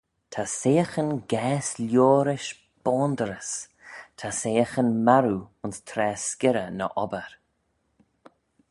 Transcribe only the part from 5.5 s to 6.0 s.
ayns